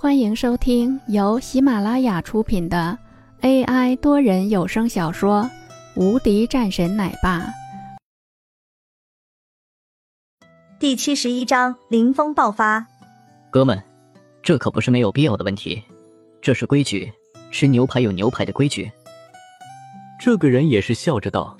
[0.00, 2.96] 欢迎收听由喜马拉雅出品的
[3.40, 5.42] AI 多人有声小说
[6.00, 7.40] 《无敌战神奶爸》
[10.78, 12.86] 第七十一章：林峰爆发。
[13.50, 13.82] 哥们，
[14.40, 15.82] 这可不是没有必要的问题，
[16.40, 17.12] 这是规矩，
[17.50, 18.88] 吃牛排有牛排的规矩。
[20.20, 21.56] 这个人也是笑着道，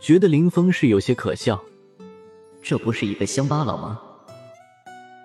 [0.00, 1.62] 觉得林峰是有些可笑。
[2.64, 4.00] 这不是一个乡巴佬吗？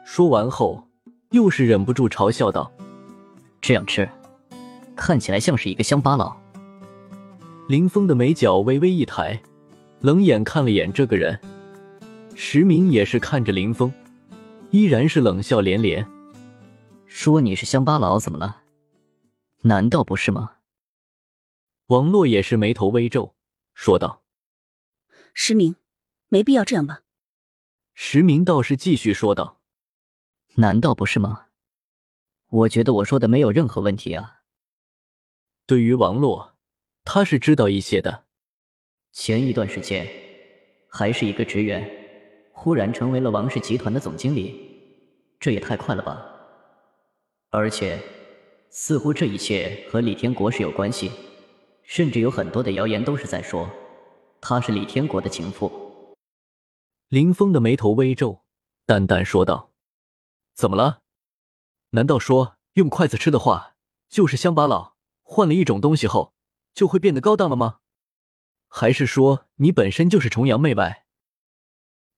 [0.05, 0.84] 说完后。
[1.36, 2.71] 又是忍不住嘲笑道
[3.60, 4.10] ：“这样吃，
[4.96, 6.33] 看起来像是一个乡巴佬。”
[7.68, 9.37] 林峰的眉角微微一抬，
[10.00, 11.37] 冷眼看了眼这个人。
[12.36, 13.91] 石明也是看着林峰，
[14.71, 16.07] 依然是冷笑连连，
[17.05, 18.61] 说：“你是乡巴佬怎么了？
[19.63, 20.54] 难道不是吗？”
[21.88, 23.36] 王洛也是眉头微皱，
[23.74, 24.21] 说道
[25.36, 25.75] ：“石明，
[26.29, 27.02] 没必要这样吧？”
[27.93, 29.54] 石明倒是继续说道。
[30.57, 31.47] 难道不是吗？
[32.50, 34.41] 我觉得我说的没有任何问题啊。
[35.66, 36.55] 对于王洛，
[37.03, 38.23] 他是知道一些的。
[39.11, 40.07] 前一段时间，
[40.88, 41.89] 还是一个职员，
[42.53, 44.55] 忽然成为了王氏集团的总经理，
[45.39, 46.25] 这也太快了吧！
[47.49, 47.99] 而且，
[48.69, 51.11] 似乎这一切和李天国是有关系，
[51.83, 53.69] 甚至有很多的谣言都是在说，
[54.39, 55.69] 他是李天国的情妇。
[57.09, 58.43] 林峰的眉头微皱，
[58.85, 59.74] 淡淡说道。
[60.56, 61.02] 怎么了？
[61.89, 63.75] 难道说用筷子吃的话
[64.08, 64.95] 就是乡巴佬？
[65.22, 66.34] 换了一种东西后
[66.73, 67.80] 就会变得高档了吗？
[68.67, 71.06] 还是说你本身就是崇洋媚外？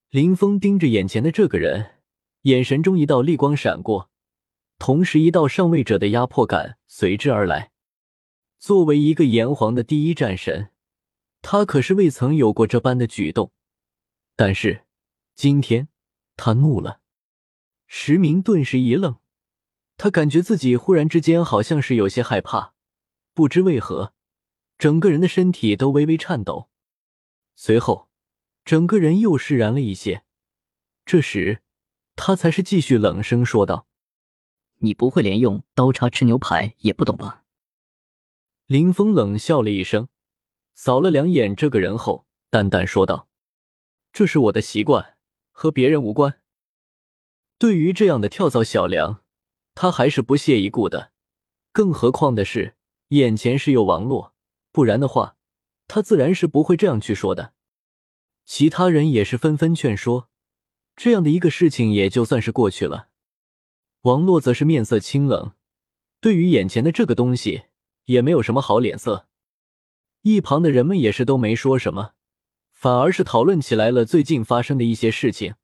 [0.09, 1.99] 林峰盯着眼前的这个人，
[2.43, 4.11] 眼神中一道厉光闪过，
[4.77, 7.71] 同时一道上位者的压迫感随之而来。
[8.59, 10.71] 作为一个炎黄的第一战神，
[11.41, 13.51] 他可是未曾有过这般的举动。
[14.35, 14.85] 但是
[15.35, 15.89] 今天
[16.35, 17.01] 他怒了。
[17.87, 19.17] 石明顿时一愣，
[19.95, 22.73] 他感觉自己忽然之间好像是有些害怕，
[23.33, 24.13] 不知为何，
[24.77, 26.69] 整个人的身体都微微颤抖。
[27.55, 28.09] 随后，
[28.65, 30.23] 整个人又释然了一些。
[31.05, 31.61] 这时，
[32.15, 33.87] 他才是继续冷声说道
[34.79, 37.43] ：“你不会连用刀叉吃牛排也不懂吧？”
[38.67, 40.09] 林峰冷笑了一声，
[40.73, 43.29] 扫了两眼这个人后，淡淡说道
[44.11, 45.17] ：“这是我的习惯，
[45.51, 46.41] 和别人无关。”
[47.59, 49.23] 对于这样的跳蚤小梁，
[49.73, 51.11] 他还是不屑一顾的。
[51.71, 52.75] 更何况的是，
[53.09, 54.33] 眼前是有王洛，
[54.71, 55.37] 不然的话，
[55.87, 57.53] 他自然是不会这样去说的。
[58.45, 60.29] 其他人也是纷纷劝说，
[60.95, 63.09] 这样的一个事情也就算是过去了。
[64.01, 65.53] 王洛则是面色清冷，
[66.21, 67.63] 对于眼前的这个东西
[68.05, 69.27] 也没有什么好脸色。
[70.21, 72.13] 一旁的人们也是都没说什么，
[72.71, 75.55] 反而是讨论起来了最近发生的一些事情。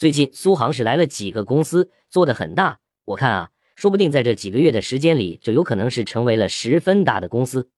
[0.00, 2.80] 最近苏杭市来了几个公司，做的很大。
[3.04, 7.70] 我看啊，说不定在这几个月的时间里，就有可能是成为了十分大的公司。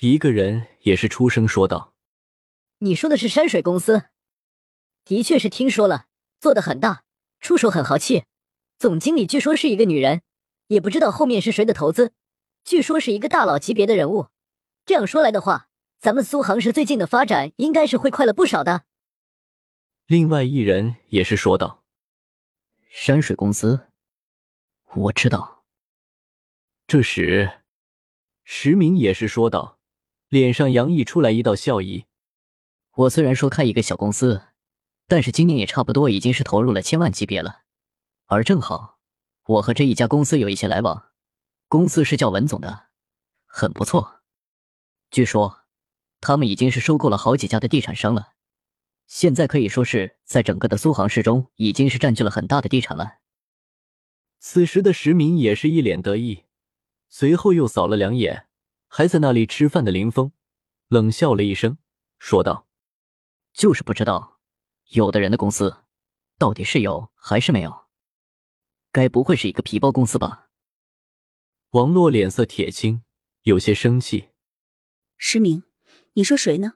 [0.00, 1.92] 一个人也是出声说道
[2.80, 4.04] ：“你说的是山水公司？
[5.04, 6.06] 的确是听说了，
[6.40, 7.02] 做的很大，
[7.38, 8.24] 出手很豪气。
[8.78, 10.22] 总经理据说是一个女人，
[10.68, 12.12] 也不知道后面是谁的投资。
[12.64, 14.28] 据说是一个大佬级别的人物。
[14.86, 15.68] 这样说来的话，
[16.00, 18.84] 咱们苏杭市最近的发展应该是会快了不少的。”
[20.06, 21.82] 另外一人也是说道
[22.90, 23.88] ：“山水公司，
[24.92, 25.64] 我知道。”
[26.86, 27.62] 这时，
[28.42, 29.78] 石明也是说道，
[30.28, 32.04] 脸上洋溢出来一道笑意
[32.96, 34.48] ：“我虽然说开一个小公司，
[35.06, 37.62] 但是今年也差不多已经是投入了千万级别了。
[38.26, 38.98] 而正好，
[39.46, 41.12] 我和这一家公司有一些来往，
[41.66, 42.88] 公司是叫文总的，
[43.46, 44.20] 很不错。
[45.10, 45.60] 据说，
[46.20, 48.32] 他们已经是收购了好几家的地产商了。”
[49.06, 53.18] 现在可以说是在整个的苏杭市中，已经是占据了很大的地产了。
[54.38, 56.44] 此时的石明也是一脸得意，
[57.08, 58.48] 随后又扫了两眼
[58.88, 60.32] 还在那里吃饭的林峰，
[60.88, 61.78] 冷笑了一声，
[62.18, 62.66] 说道
[63.54, 64.38] ：“就是不知道，
[64.90, 65.84] 有的人的公司
[66.38, 67.86] 到底是有还是没有？
[68.92, 70.50] 该不会是一个皮包公司吧？”
[71.70, 73.02] 王洛脸色铁青，
[73.42, 74.28] 有些生气
[75.16, 75.64] ：“石明，
[76.12, 76.74] 你说谁呢？”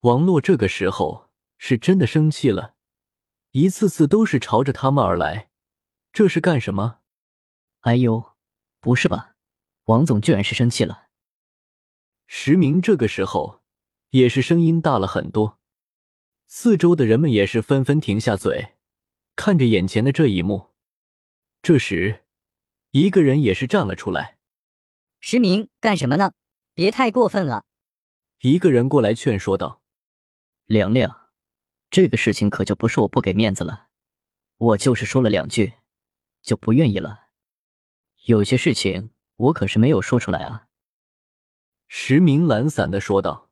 [0.00, 1.23] 王洛这个时候
[1.66, 2.74] 是真的生气了，
[3.52, 5.48] 一次次都是朝着他们而来，
[6.12, 6.98] 这是干什么？
[7.80, 8.34] 哎呦，
[8.80, 9.36] 不是吧？
[9.84, 11.06] 王总居然是生气了。
[12.26, 13.62] 石明这个时候
[14.10, 15.58] 也是声音大了很多，
[16.46, 18.74] 四周的人们也是纷纷停下嘴，
[19.34, 20.74] 看着眼前的这一幕。
[21.62, 22.26] 这时，
[22.90, 24.36] 一个人也是站了出来
[25.18, 26.34] ：“石明，干什么呢？
[26.74, 27.64] 别太过分了。”
[28.44, 29.80] 一个人过来劝说道。
[30.66, 31.23] 凉凉，
[31.94, 33.86] 这个事情可就不是我不给面子了，
[34.56, 35.74] 我就是说了两句，
[36.42, 37.28] 就不愿意了。
[38.24, 40.66] 有些事情我可是没有说出来啊。”
[41.86, 43.48] 石明懒散的说道，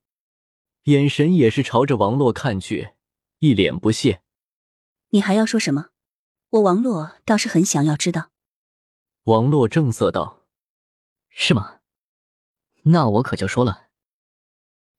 [0.87, 2.95] 眼神也是朝着王洛看去，
[3.39, 4.23] 一脸不屑。
[5.11, 5.91] “你还要说什么？
[6.49, 8.33] 我王洛倒是很想要知道。”
[9.23, 10.49] 王洛正色道
[11.31, 11.79] ，“是吗？
[12.83, 13.91] 那我可就说了。”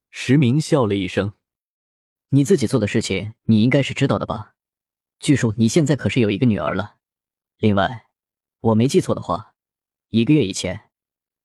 [0.10, 1.34] 石明笑了一声。
[2.36, 4.56] 你自己做的事情，你应该是知道的吧？
[5.20, 6.96] 据说你现在可是有一个女儿了。
[7.60, 8.08] 另外，
[8.60, 9.54] 我没记错的话，
[10.10, 10.90] 一个月以前，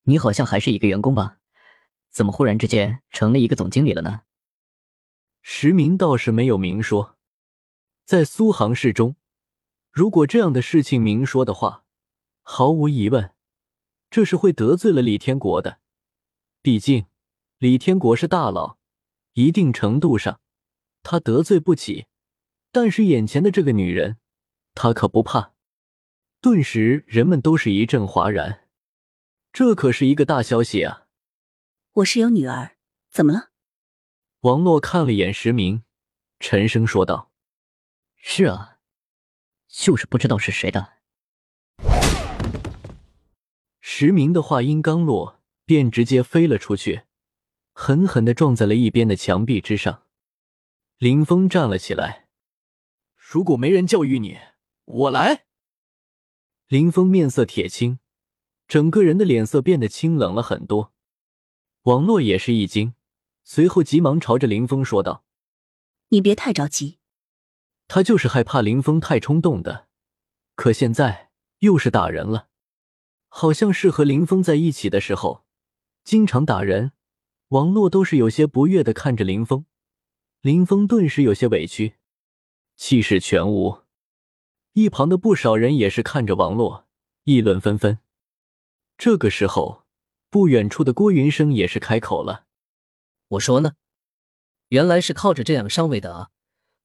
[0.05, 1.41] 你好像还是一个员工吧？
[2.09, 4.23] 怎么忽然之间成了一个总经理了呢？
[5.43, 7.19] 石明倒是没有明说，
[8.07, 9.17] 在苏杭市中，
[9.93, 11.85] 如果这样的事情明说的话，
[12.41, 13.35] 毫无疑问，
[14.09, 15.81] 这是会得罪了李天国的。
[16.63, 17.05] 毕竟，
[17.59, 18.79] 李天国是大佬，
[19.35, 20.41] 一定程度上。
[21.03, 22.07] 他得罪不起，
[22.71, 24.19] 但是眼前的这个女人，
[24.75, 25.55] 他可不怕。
[26.41, 28.69] 顿时，人们都是一阵哗然。
[29.53, 31.07] 这可是一个大消息啊！
[31.95, 32.77] 我是有女儿，
[33.11, 33.49] 怎么了？
[34.41, 35.83] 王洛看了眼石明，
[36.39, 37.33] 沉声说道
[38.15, 38.79] ：“是啊，
[39.67, 40.93] 就是不知道是谁的。”
[43.81, 47.03] 石明的话音刚落，便直接飞了出去，
[47.73, 50.05] 狠狠的撞在了一边的墙壁之上。
[50.99, 52.27] 林峰站了起来。
[53.15, 54.37] 如果没人教育你，
[54.85, 55.45] 我来。
[56.67, 58.01] 林峰面色铁青，
[58.67, 60.93] 整个人的脸色变得清冷了很多。
[61.83, 62.95] 王洛也是一惊，
[63.45, 65.25] 随后急忙朝着林峰说道
[66.11, 66.99] ：“你别太着急。”
[67.87, 69.87] 他就是害怕林峰太冲动的，
[70.57, 71.31] 可现在
[71.61, 72.49] 又是打人了，
[73.29, 75.45] 好像是和林峰在一起的时候
[76.03, 76.91] 经常打人。
[77.51, 79.65] 王洛都是有些不悦的看着林峰。
[80.41, 81.97] 林峰顿时有些委屈，
[82.77, 83.83] 气势全无。
[84.75, 86.87] 一旁的不少人也是看着王洛，
[87.25, 87.99] 议论纷纷。
[88.97, 89.85] 这个时候，
[90.31, 92.47] 不远处的郭云生也是开口了
[93.31, 93.73] ：“我说呢，
[94.69, 96.31] 原来是靠着这样上位的啊，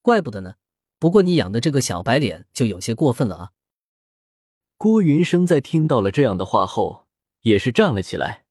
[0.02, 0.56] 怪不得呢。
[0.98, 3.52] 不过你养的这个小白脸就有些过分了啊。”
[4.76, 7.06] 郭云生在听到了这样的话后，
[7.42, 8.46] 也是站了起来。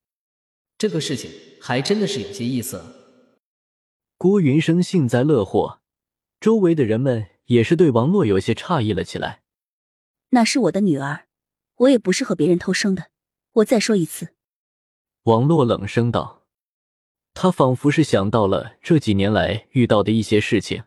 [0.77, 1.29] 这个事情
[1.59, 3.01] 还真的是有些意思。
[4.23, 5.81] 郭云生幸灾乐祸，
[6.39, 9.43] 周围的人们也是对王洛有些诧异了起来。
[10.29, 11.27] 那是我的女儿，
[11.75, 13.09] 我也不是和别人偷生的。
[13.55, 14.29] 我再说一次。
[15.23, 16.45] 王洛冷声道，
[17.33, 20.85] 他仿佛是想到了这几年来遇到的一些事情。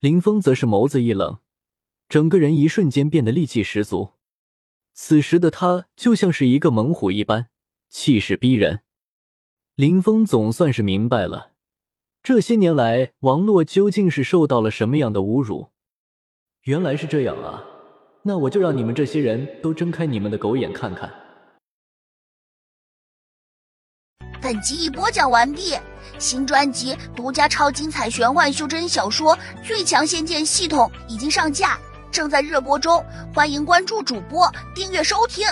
[0.00, 1.38] 林峰则是眸子一冷，
[2.08, 4.14] 整个人一瞬间变得戾气十足。
[4.92, 7.48] 此时的他就像是一个猛虎一般，
[7.88, 8.80] 气势逼人。
[9.76, 11.49] 林峰总算是明白了。
[12.22, 15.70] 这些年来，王洛究竟是受到了什么样的侮辱？
[16.64, 17.64] 原来是这样啊！
[18.22, 21.10] 那我就让你们这些人都睁开你们的狗眼看看。
[24.42, 25.74] 本集已播讲完毕，
[26.18, 29.34] 新专辑独家超精彩玄幻修真小说
[29.66, 31.78] 《最强仙剑系统》已经上架，
[32.10, 33.02] 正在热播中，
[33.34, 35.46] 欢迎关注主播，订阅收听。